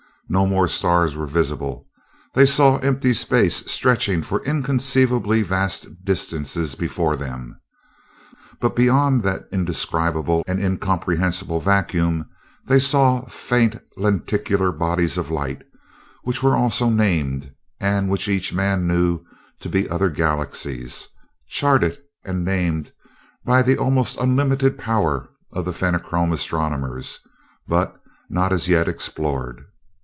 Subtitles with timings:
[0.29, 1.89] No more stars were visible:
[2.35, 7.59] they saw empty space stretching for inconceivably vast distances before them.
[8.61, 12.29] But beyond that indescribable and incomprehensible vacuum
[12.63, 15.63] they saw faint lenticular bodies of light,
[16.23, 19.25] which were also named, and which each man knew
[19.59, 21.09] to be other galaxies,
[21.49, 22.93] charted and named
[23.43, 27.19] by the almost unlimited power of the Fenachrone astronomers,
[27.67, 27.99] but
[28.29, 29.65] not as yet explored.